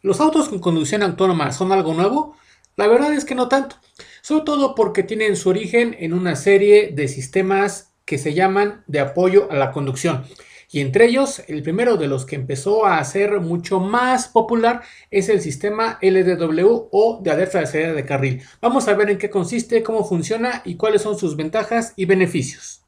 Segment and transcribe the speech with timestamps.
[0.00, 2.36] ¿Los autos con conducción autónoma son algo nuevo?
[2.76, 3.76] La verdad es que no tanto,
[4.22, 9.00] sobre todo porque tienen su origen en una serie de sistemas que se llaman de
[9.00, 10.24] apoyo a la conducción.
[10.70, 15.28] Y entre ellos, el primero de los que empezó a ser mucho más popular es
[15.30, 18.42] el sistema LDW o de alerta de salida de carril.
[18.60, 22.84] Vamos a ver en qué consiste, cómo funciona y cuáles son sus ventajas y beneficios.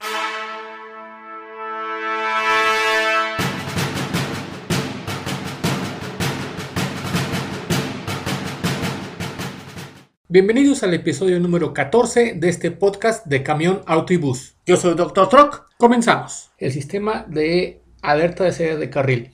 [10.33, 14.55] Bienvenidos al episodio número 14 de este podcast de Camión Auto y Bus.
[14.65, 15.29] Yo soy Dr.
[15.29, 15.67] Truck.
[15.77, 16.53] Comenzamos.
[16.57, 19.33] El sistema de alerta de salida de carril,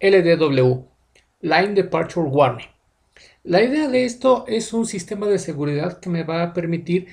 [0.00, 0.86] LDW,
[1.42, 2.66] Line Departure Warning.
[3.44, 7.08] La idea de esto es un sistema de seguridad que me va a permitir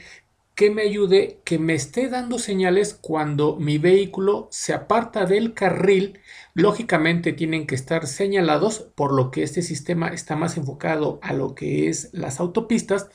[0.56, 6.20] que me ayude, que me esté dando señales cuando mi vehículo se aparta del carril.
[6.54, 11.54] Lógicamente tienen que estar señalados, por lo que este sistema está más enfocado a lo
[11.54, 13.10] que es las autopistas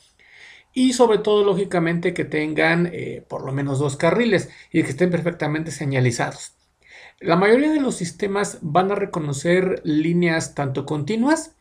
[0.73, 5.11] y sobre todo lógicamente que tengan eh, por lo menos dos carriles y que estén
[5.11, 6.53] perfectamente señalizados.
[7.21, 11.55] La mayoría de los sistemas van a reconocer líneas tanto continuas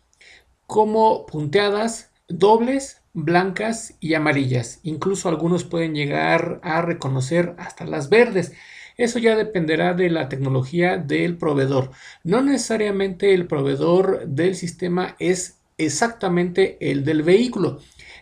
[0.68, 4.80] como punteadas, dobles, blancas y amarillas.
[4.84, 8.54] Incluso algunos pueden llegar a reconocer hasta las verdes.
[8.98, 11.92] Eso ya dependerá de la tecnología del proveedor.
[12.24, 17.80] No necesariamente el proveedor del sistema es exactamente el del vehículo.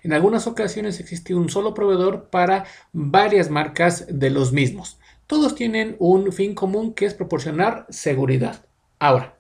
[0.07, 2.63] En algunas ocasiones existe un solo proveedor para
[2.93, 5.01] varias marcas de los mismos.
[5.27, 8.63] Todos tienen un fin común que es proporcionar seguridad.
[8.99, 9.37] Ahora,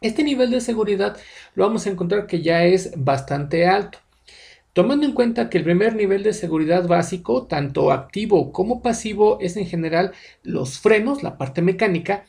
[0.00, 1.18] este nivel de seguridad
[1.54, 3.98] lo vamos a encontrar que ya es bastante alto.
[4.72, 9.58] Tomando en cuenta que el primer nivel de seguridad básico, tanto activo como pasivo, es
[9.58, 12.24] en general los frenos, la parte mecánica,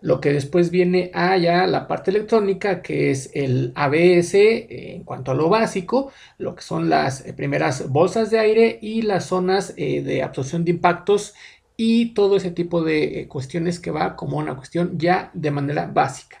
[0.00, 5.32] lo que después viene allá la parte electrónica, que es el ABS eh, en cuanto
[5.32, 9.74] a lo básico, lo que son las eh, primeras bolsas de aire y las zonas
[9.76, 11.34] eh, de absorción de impactos
[11.76, 16.38] y todo ese tipo de cuestiones que va como una cuestión ya de manera básica.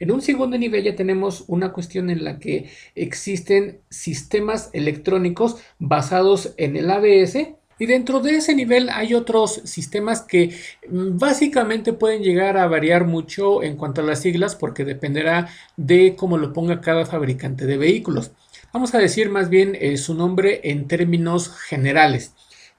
[0.00, 6.54] En un segundo nivel ya tenemos una cuestión en la que existen sistemas electrónicos basados
[6.56, 10.54] en el ABS y dentro de ese nivel hay otros sistemas que
[10.88, 16.16] mm, básicamente pueden llegar a variar mucho en cuanto a las siglas porque dependerá de
[16.16, 18.32] cómo lo ponga cada fabricante de vehículos.
[18.72, 22.34] Vamos a decir más bien eh, su nombre en términos generales,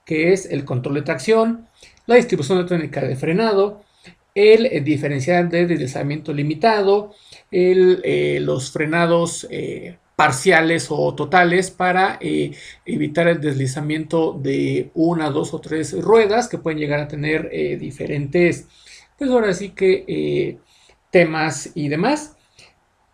[0.05, 1.67] que es el control de tracción,
[2.05, 3.83] la distribución electrónica de frenado,
[4.35, 7.15] el eh, diferencial de deslizamiento limitado,
[7.51, 9.47] eh, los frenados
[10.19, 12.51] parciales o totales para eh,
[12.85, 17.77] evitar el deslizamiento de una, dos o tres ruedas que pueden llegar a tener eh,
[17.77, 18.67] diferentes,
[19.17, 20.57] pues ahora sí que eh,
[21.09, 22.35] temas y demás.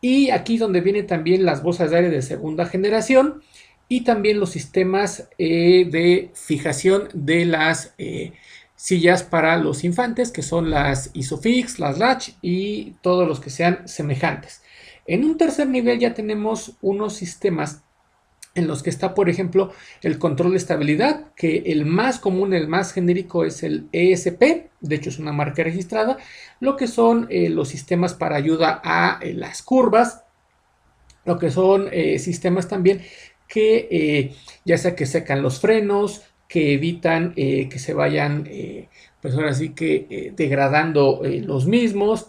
[0.01, 3.43] Y aquí donde vienen también las bolsas de aire de segunda generación
[3.87, 7.93] y también los sistemas de fijación de las
[8.75, 13.87] sillas para los infantes, que son las Isofix, las Latch y todos los que sean
[13.87, 14.63] semejantes.
[15.05, 17.83] En un tercer nivel ya tenemos unos sistemas
[18.55, 22.69] en los que está, por ejemplo, el control de estabilidad, que el más común, el
[22.69, 26.17] más genérico es el ESP, de hecho es una marca registrada,
[26.61, 30.23] lo que son eh, los sistemas para ayuda a eh, las curvas,
[31.25, 33.01] lo que son eh, sistemas también
[33.47, 34.33] que
[34.63, 38.49] ya sea que secan los frenos, que evitan que se vayan,
[39.21, 42.27] pues ahora sí que degradando los mismos,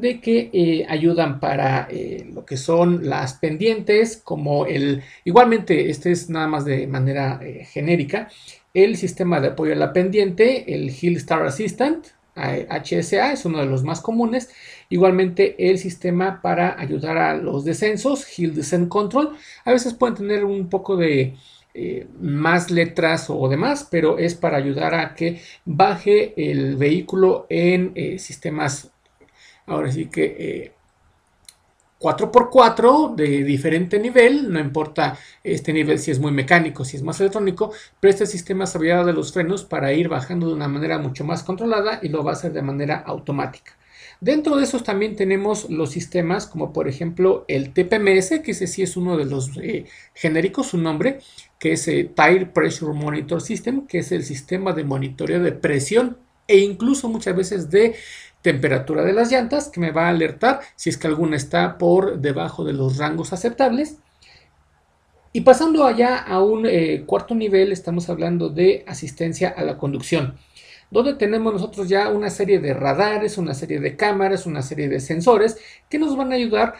[0.00, 6.12] de que eh, ayudan para eh, lo que son las pendientes, como el, igualmente, este
[6.12, 8.28] es nada más de manera eh, genérica,
[8.74, 13.66] el sistema de apoyo a la pendiente, el Hill Star Assistant, HSA, es uno de
[13.66, 14.48] los más comunes.
[14.90, 19.34] Igualmente el sistema para ayudar a los descensos, Hill Descent Control.
[19.64, 21.34] A veces pueden tener un poco de
[22.20, 28.92] más letras o demás, pero es para ayudar a que baje el vehículo en sistemas
[29.68, 30.72] Ahora sí que
[32.00, 37.02] 4x4 eh, de diferente nivel, no importa este nivel si es muy mecánico, si es
[37.02, 40.98] más electrónico, pero este sistema sabido de los frenos para ir bajando de una manera
[40.98, 43.76] mucho más controlada y lo va a hacer de manera automática.
[44.20, 48.82] Dentro de esos también tenemos los sistemas como por ejemplo el TPMS, que ese sí
[48.82, 51.20] es uno de los eh, genéricos, su nombre,
[51.60, 56.18] que es eh, Tire Pressure Monitor System, que es el sistema de monitoreo de presión
[56.48, 57.94] e incluso muchas veces de
[58.42, 62.18] temperatura de las llantas que me va a alertar si es que alguna está por
[62.18, 63.96] debajo de los rangos aceptables.
[65.32, 70.36] Y pasando allá a un eh, cuarto nivel, estamos hablando de asistencia a la conducción,
[70.90, 75.00] donde tenemos nosotros ya una serie de radares, una serie de cámaras, una serie de
[75.00, 75.58] sensores
[75.90, 76.74] que nos van a ayudar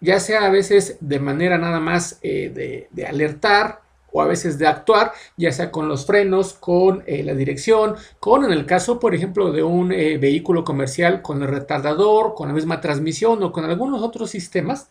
[0.00, 3.82] ya sea a veces de manera nada más eh, de, alertar
[4.12, 8.44] o a veces de actuar, ya sea con los frenos, con eh, la dirección, con
[8.44, 12.54] en el caso, por ejemplo, de un eh, vehículo comercial con el retardador, con la
[12.54, 14.90] misma transmisión o con algunos otros sistemas,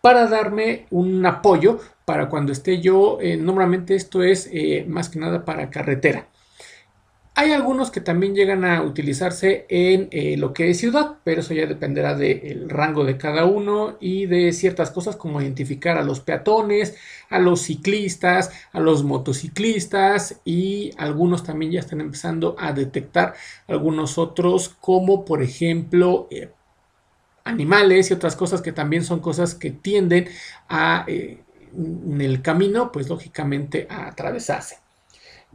[0.00, 4.48] para darme un apoyo para cuando esté yo, normalmente esto es
[4.86, 6.28] más que nada para carretera.
[7.38, 11.52] Hay algunos que también llegan a utilizarse en eh, lo que es ciudad, pero eso
[11.52, 16.20] ya dependerá del rango de cada uno y de ciertas cosas como identificar a los
[16.20, 16.96] peatones,
[17.28, 23.34] a los ciclistas, a los motociclistas y algunos también ya están empezando a detectar
[23.68, 26.50] algunos otros como por ejemplo eh,
[27.44, 30.28] animales y otras cosas que también son cosas que tienden
[30.70, 31.42] a eh,
[31.76, 34.85] en el camino pues lógicamente a atravesarse.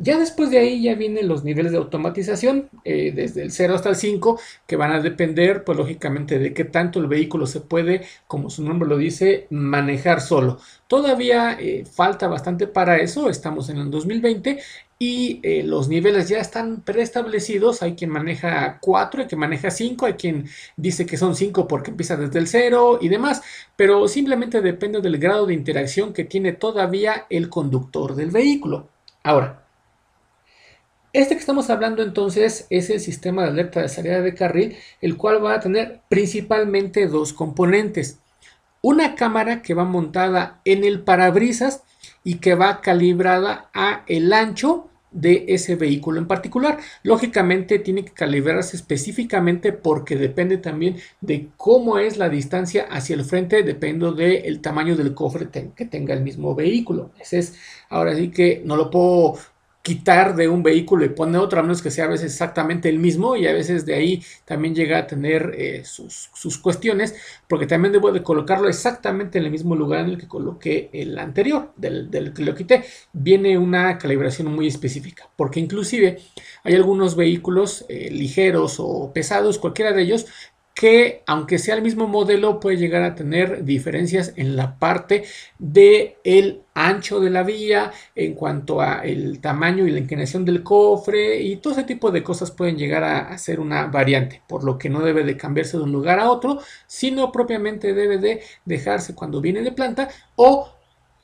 [0.03, 3.89] Ya después de ahí ya vienen los niveles de automatización, eh, desde el 0 hasta
[3.89, 8.01] el 5, que van a depender, pues lógicamente, de qué tanto el vehículo se puede,
[8.25, 10.57] como su nombre lo dice, manejar solo.
[10.87, 14.59] Todavía eh, falta bastante para eso, estamos en el 2020
[14.97, 17.83] y eh, los niveles ya están preestablecidos.
[17.83, 21.91] Hay quien maneja 4, hay quien maneja 5, hay quien dice que son 5 porque
[21.91, 23.43] empieza desde el 0 y demás,
[23.75, 28.89] pero simplemente depende del grado de interacción que tiene todavía el conductor del vehículo.
[29.23, 29.61] Ahora,
[31.13, 35.17] este que estamos hablando entonces es el sistema de alerta de salida de carril, el
[35.17, 38.19] cual va a tener principalmente dos componentes.
[38.81, 41.83] Una cámara que va montada en el parabrisas
[42.23, 46.79] y que va calibrada a el ancho de ese vehículo en particular.
[47.03, 53.25] Lógicamente tiene que calibrarse específicamente porque depende también de cómo es la distancia hacia el
[53.25, 57.11] frente, depende del tamaño del cofre que tenga el mismo vehículo.
[57.19, 57.55] Ese es,
[57.89, 59.37] ahora sí que no lo puedo
[59.81, 62.99] quitar de un vehículo y poner otro, a menos que sea a veces exactamente el
[62.99, 66.29] mismo y a veces de ahí también llega a tener eh, sus,
[66.61, 67.15] cuestiones,
[67.47, 71.17] porque también debo de colocarlo exactamente en el mismo lugar en el que coloqué el
[71.17, 72.83] anterior, del, que lo quité.
[73.13, 76.19] Viene una calibración muy específica, porque inclusive
[76.63, 80.27] hay algunos vehículos eh, ligeros o pesados, cualquiera de ellos,
[80.81, 85.25] que aunque sea el mismo modelo puede llegar a tener diferencias en la parte
[85.59, 90.63] de el ancho de la vía en cuanto a el tamaño y la inclinación del
[90.63, 94.79] cofre y todo ese tipo de cosas pueden llegar a, ser una variante por lo
[94.79, 96.57] que no debe de cambiarse de un lugar a otro
[96.87, 100.80] sino propiamente debe de dejarse cuando viene de planta o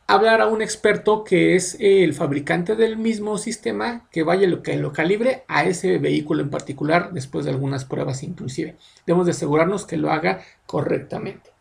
[0.08, 4.78] hablar a un experto que es el fabricante del mismo sistema que vaya lo que
[4.78, 8.78] lo calibre a ese vehículo en particular después de algunas pruebas inclusive.
[9.06, 11.52] Debemos de asegurarnos que lo haga correctamente.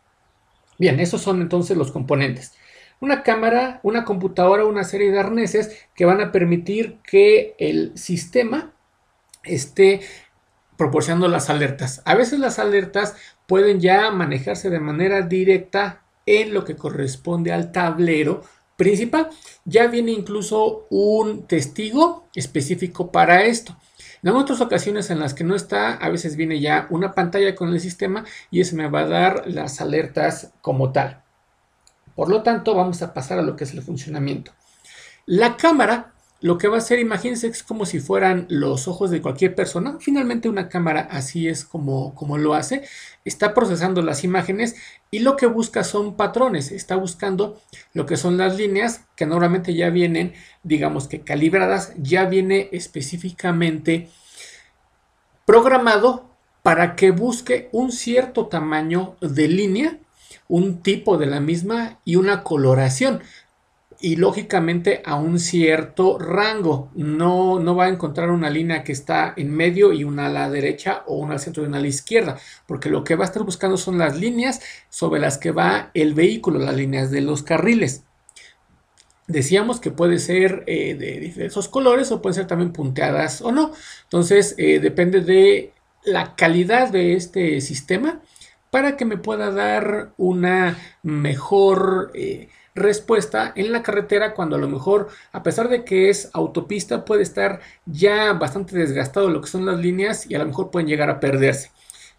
[0.79, 2.53] Bien, esos son entonces los componentes.
[3.01, 8.73] Una cámara, una computadora, una serie de arneses que van a permitir que el sistema
[9.43, 10.01] esté
[10.77, 12.01] proporcionando las alertas.
[12.05, 13.15] A veces las alertas
[13.45, 18.43] pueden ya manejarse de manera directa en lo que corresponde al tablero
[18.75, 19.29] principal.
[19.65, 23.75] Ya viene incluso un testigo específico para esto.
[24.23, 27.69] En otras ocasiones en las que no está, a veces viene ya una pantalla con
[27.69, 31.23] el sistema y eso me va a dar las alertas como tal.
[32.15, 34.51] Por lo tanto, vamos a pasar a lo que es el funcionamiento.
[35.25, 39.21] La cámara lo que va a hacer, imagínense, es como si fueran los ojos de
[39.21, 39.97] cualquier persona.
[39.99, 42.83] Finalmente una cámara así es como, como lo hace.
[43.25, 44.75] Está procesando las imágenes
[45.09, 46.71] y lo que busca son patrones.
[46.71, 47.59] Está buscando
[47.93, 54.09] lo que son las líneas que normalmente ya vienen, digamos que calibradas, ya viene específicamente
[55.45, 56.29] programado
[56.61, 59.97] para que busque un cierto tamaño de línea,
[60.47, 63.21] un tipo de la misma y una coloración
[63.99, 66.91] y lógicamente a un cierto rango.
[66.95, 70.49] No, no va a encontrar una línea que está en medio y una a la
[70.49, 73.27] derecha o una al centro y una a la izquierda, porque lo que va a
[73.27, 77.43] estar buscando son las líneas sobre las que va el vehículo, las líneas de los
[77.43, 78.03] carriles.
[79.27, 83.73] Decíamos que puede ser eh, de diversos colores o pueden ser también punteadas o no.
[84.03, 85.73] Entonces eh, depende de
[86.05, 88.21] la calidad de este sistema
[88.77, 94.67] para que me pueda dar una mejor eh, respuesta en la carretera cuando a lo
[94.69, 99.65] mejor, a pesar de que es autopista, puede estar ya bastante desgastado lo que son
[99.65, 101.71] las líneas y a lo mejor pueden llegar a perderse.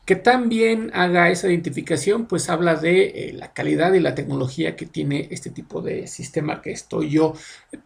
[0.09, 4.87] Que también haga esa identificación, pues habla de eh, la calidad y la tecnología que
[4.87, 7.35] tiene este tipo de sistema que estoy yo,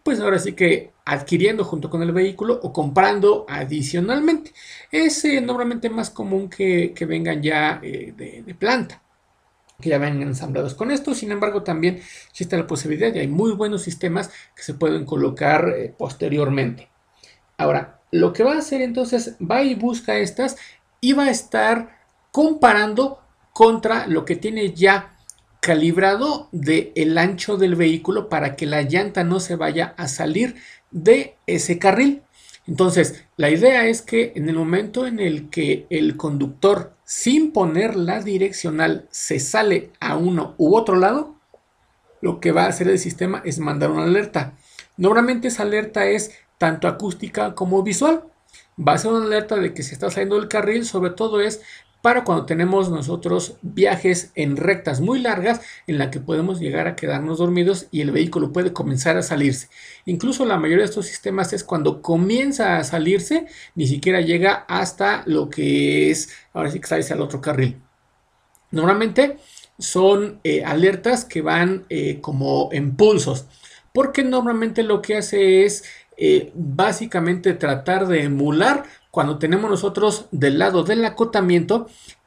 [0.03, 4.53] pues ahora sí que adquiriendo junto con el vehículo o comprando adicionalmente.
[4.89, 9.03] Es eh, normalmente más común que, vengan ya eh, de planta
[9.83, 11.13] que ya vengan ensamblados con esto.
[11.13, 15.69] Sin embargo, también existe la posibilidad y hay muy buenos sistemas que se pueden colocar
[15.69, 16.89] eh, posteriormente.
[17.57, 20.55] Ahora, lo que va a hacer entonces, va y busca estas
[21.01, 21.92] y va a estar
[22.33, 23.19] comparando
[23.53, 25.15] contra lo que tiene ya
[25.59, 30.55] calibrado del el ancho del vehículo para que la llanta no se vaya a salir
[30.89, 32.23] de ese carril.
[32.65, 37.95] Entonces, la idea es que en el momento en el que el conductor, sin poner
[37.95, 41.35] la direccional, se sale a uno u otro lado,
[42.19, 44.57] lo que va a hacer el sistema es mandar una alerta.
[44.97, 48.23] Normalmente esa alerta es tanto acústica como visual.
[48.75, 51.61] Va a ser una alerta de que se está saliendo del carril, sobre todo es
[52.03, 56.97] para cuando tenemos nosotros viajes en rectas muy largas en la que podemos llegar a
[56.97, 59.69] quedarnos dormidos y el vehículo puede comenzar a salirse.
[60.05, 65.23] Incluso la mayoría de estos sistemas es cuando comienza a salirse, ni siquiera llega hasta
[65.27, 67.81] lo que es, ahora sí que salirse al otro carril.
[68.71, 69.37] Normalmente
[69.79, 73.45] son eh, alertas que van eh, como impulsos,
[73.93, 75.85] porque normalmente lo que hace es
[76.17, 78.83] eh, básicamente tratar de emular
[79.13, 81.85] cuando tenemos nosotros del lado del acotamiento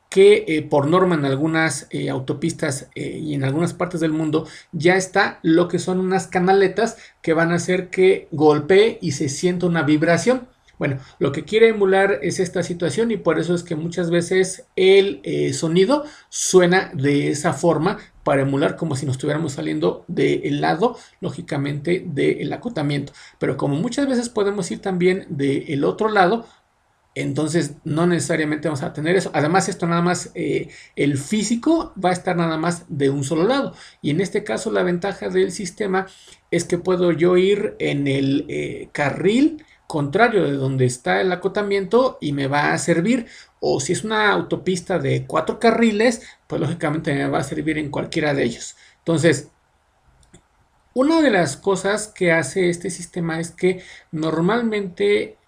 [0.09, 4.47] que eh, por norma en algunas eh, autopistas eh, y en algunas partes del mundo
[4.71, 9.29] ya está lo que son unas canaletas que van a hacer que golpee y se
[9.29, 10.47] sienta una vibración.
[10.79, 14.67] Bueno, lo que quiere emular es esta situación y por eso es que muchas veces
[14.77, 15.23] el
[15.55, 22.05] sonido suena de esa forma para emular como si nos estuviéramos saliendo del lado, lógicamente,
[22.07, 23.15] del acotamiento.
[23.39, 26.45] Pero como muchas veces podemos ir también del otro lado,
[27.17, 29.31] entonces no necesariamente vamos a tener eso.
[29.33, 33.45] Además, esto nada más, eh, el físico va a estar nada más de un solo
[33.45, 33.75] lado.
[34.03, 36.07] Y en este caso la ventaja del sistema
[36.51, 42.19] es que puedo yo ir en el eh, carril contrario de donde está el acotamiento
[42.21, 43.27] y me va a servir.
[43.61, 47.91] O si es una autopista de cuatro carriles, pues lógicamente me va a servir en
[47.91, 48.77] cualquiera de ellos.
[48.99, 49.49] Entonces,
[50.93, 53.83] una de las cosas que hace este sistema es que
[54.13, 55.39] normalmente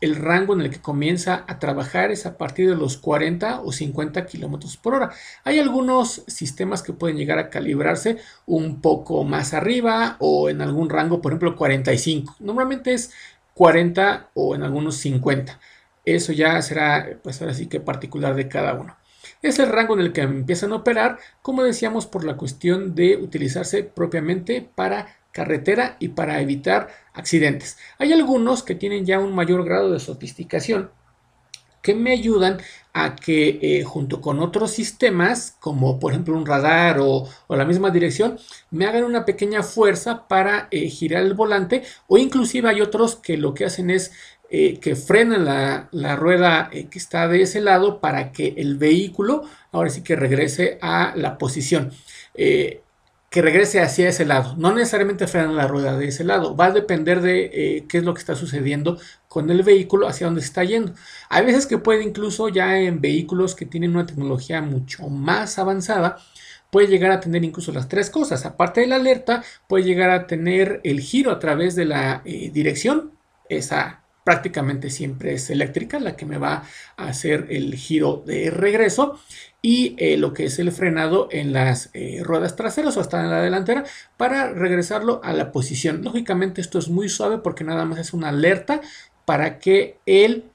[0.00, 3.72] el rango en el que comienza a trabajar es a partir de los 40 o
[3.72, 5.10] 50 kilómetros por hora.
[5.44, 10.88] Hay algunos sistemas que pueden llegar a calibrarse un poco más arriba o en algún
[10.88, 12.36] rango, por ejemplo, 45.
[12.40, 13.12] Normalmente es
[13.54, 15.58] 40 o en algunos 50.
[16.04, 18.96] Eso ya será, pues ahora sí que particular de cada uno.
[19.42, 23.16] Es el rango en el que empiezan a operar, como decíamos, por la cuestión de
[23.16, 27.78] utilizarse propiamente para carretera y para evitar accidentes.
[27.98, 30.90] Hay algunos que tienen ya un mayor grado de sofisticación
[31.80, 32.58] que me ayudan
[32.92, 37.90] a que eh, junto con otros sistemas, como por ejemplo un radar o, la misma
[37.90, 38.36] dirección,
[38.72, 43.36] me hagan una pequeña fuerza para eh, girar el volante o inclusive hay otros que
[43.36, 44.10] lo que hacen es
[44.50, 45.44] eh, que frenan
[45.92, 50.78] la, rueda que está de ese lado para que el vehículo ahora sí que regrese
[50.82, 51.92] a la posición
[53.30, 54.54] que regrese hacia ese lado.
[54.56, 56.56] No necesariamente frenan la rueda de ese lado.
[56.56, 60.26] Va a depender de eh, qué es lo que está sucediendo con el vehículo, hacia
[60.26, 60.94] dónde está yendo.
[61.28, 66.18] Hay veces que puede incluso ya en vehículos que tienen una tecnología mucho más avanzada,
[66.70, 68.46] puede llegar a tener incluso las tres cosas.
[68.46, 72.50] Aparte de la alerta, puede llegar a tener el giro a través de la eh,
[72.52, 73.12] dirección,
[73.48, 76.64] esa prácticamente siempre es eléctrica, la que me va
[76.98, 79.18] a hacer el giro de regreso
[79.62, 83.30] y eh, lo que es el frenado en las eh, ruedas traseras o hasta en
[83.30, 83.84] la delantera
[84.18, 86.04] para regresarlo a la posición.
[86.04, 88.82] Lógicamente esto es muy suave porque nada más es una alerta
[89.24, 90.52] para que el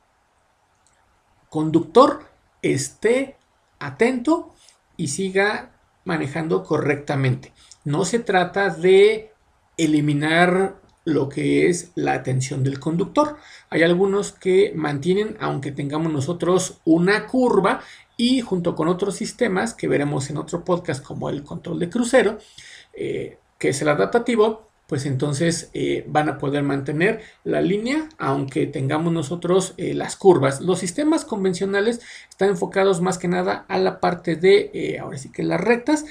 [1.49, 2.27] conductor
[2.61, 3.37] esté
[3.79, 4.53] atento
[4.97, 5.71] y siga
[6.05, 7.53] manejando correctamente.
[7.85, 9.31] No se trata de
[9.77, 13.37] eliminar lo que es la atención del conductor.
[13.69, 17.81] Hay algunos que mantienen, aunque tengamos nosotros una curva
[18.17, 22.37] y junto con otros sistemas que veremos en otro podcast como el control de crucero,
[22.93, 28.67] eh, que es el adaptativo, pues entonces eh, van a poder mantener la línea aunque
[28.67, 30.61] tengamos nosotros eh, las curvas.
[30.61, 35.43] Los sistemas convencionales están enfocados más que nada a la parte de, ahora sí que
[35.43, 36.05] las rectas,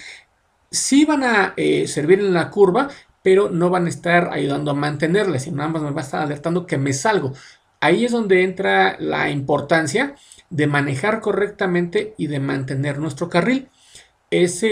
[0.70, 1.54] sí van a
[1.86, 2.88] servir en la curva,
[3.22, 6.22] pero no van a estar ayudando a mantenerla, sino nada más me va a estar
[6.22, 7.32] alertando que me salgo.
[7.80, 10.14] Ahí es donde entra la importancia
[10.50, 13.68] de manejar correctamente y de mantener nuestro carril
[14.32, 14.64] es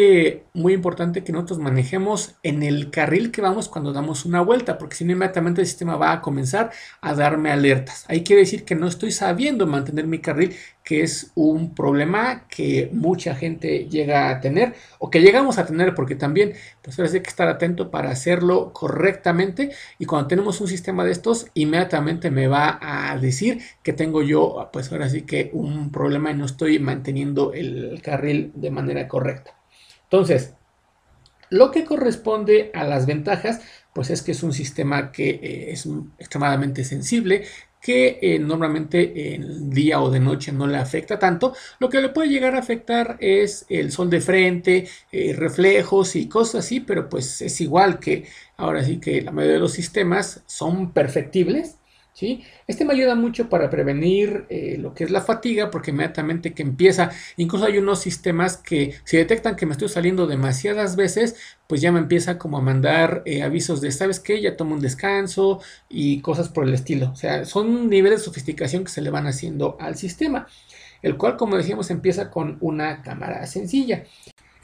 [0.55, 4.97] muy importante que nosotros manejemos en el carril que vamos cuando damos una vuelta, porque
[4.97, 6.71] si no inmediatamente el sistema va a comenzar
[7.03, 8.07] a darme alertas.
[8.09, 12.89] Ahí quiere decir que no estoy sabiendo mantener mi carril, que es un problema que
[12.95, 17.29] mucha gente llega a tener o que llegamos a tener, porque también pues hay que
[17.29, 22.79] estar atento para hacerlo correctamente y cuando tenemos un sistema de estos, inmediatamente me va
[22.81, 27.53] a decir que tengo yo pues ahora sí que un problema y no estoy manteniendo
[27.53, 29.50] el carril de manera correcta.
[30.11, 30.55] Entonces,
[31.51, 33.61] lo que corresponde a las ventajas,
[33.93, 35.89] pues es que es un sistema que eh, es
[36.19, 37.45] extremadamente sensible,
[37.81, 41.55] que eh, normalmente en día o de noche no le afecta tanto.
[41.79, 46.29] Lo que le puede llegar a afectar es el sol de frente, eh, reflejos y
[46.29, 48.27] cosas así, pero pues es igual que
[48.57, 51.80] ahora sí que la mayoría de los sistemas son perfectibles
[52.67, 56.63] este me ayuda mucho para prevenir eh, lo que es la fatiga, porque inmediatamente que
[56.63, 61.37] empieza, incluso hay unos sistemas que si detectan que me estoy saliendo demasiadas veces,
[61.67, 64.41] pues ya me empieza como a mandar eh, avisos de, ¿sabes qué?
[64.41, 67.11] Ya tomo un descanso y cosas por el estilo.
[67.13, 70.47] O sea, son niveles de sofisticación que se le van haciendo al sistema,
[71.03, 74.05] el cual, como decíamos, empieza con una cámara sencilla.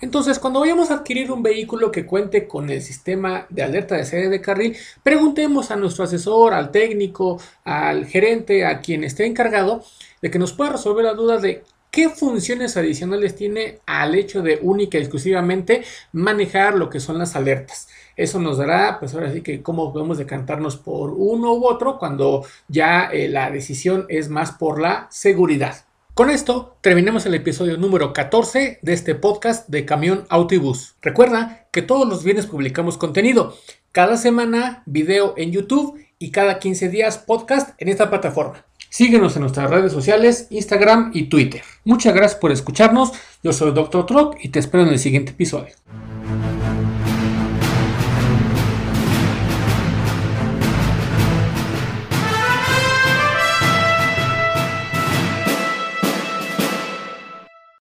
[0.00, 4.05] Entonces, cuando vayamos a adquirir un vehículo que cuente con el sistema de alerta de
[4.05, 9.83] salida de carril, preguntemos a nuestro asesor, al técnico, al gerente, a quien esté encargado,
[10.21, 14.59] de que nos pueda resolver la duda de qué funciones adicionales tiene al hecho de
[14.61, 17.88] única y exclusivamente manejar lo que son las alertas.
[18.17, 22.45] Eso nos dará, pues ahora sí que cómo podemos decantarnos por uno u otro cuando
[22.69, 25.86] ya eh, la decisión es más por la seguridad.
[26.16, 30.94] Con esto terminamos el episodio número 14 de este podcast de Camión Autobús.
[31.02, 33.54] Recuerda que todos los viernes publicamos contenido.
[33.92, 38.64] Cada semana video en YouTube y cada 15 días podcast en esta plataforma.
[38.88, 41.61] Síguenos en nuestras redes sociales, Instagram y Twitter.
[41.85, 43.12] Muchas gracias por escucharnos.
[43.42, 44.06] Yo soy Dr.
[44.06, 45.75] Trock y te espero en el siguiente episodio.